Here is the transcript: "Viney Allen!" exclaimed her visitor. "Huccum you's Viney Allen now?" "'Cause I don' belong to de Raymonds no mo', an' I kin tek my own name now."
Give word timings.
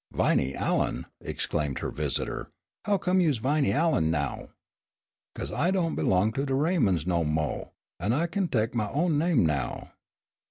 "Viney 0.11 0.55
Allen!" 0.55 1.05
exclaimed 1.19 1.77
her 1.77 1.91
visitor. 1.91 2.49
"Huccum 2.87 3.21
you's 3.21 3.37
Viney 3.37 3.71
Allen 3.71 4.09
now?" 4.09 4.49
"'Cause 5.35 5.51
I 5.51 5.69
don' 5.69 5.93
belong 5.93 6.31
to 6.33 6.43
de 6.43 6.55
Raymonds 6.55 7.05
no 7.05 7.23
mo', 7.23 7.73
an' 7.99 8.11
I 8.11 8.25
kin 8.25 8.47
tek 8.47 8.73
my 8.73 8.89
own 8.89 9.19
name 9.19 9.45
now." 9.45 9.93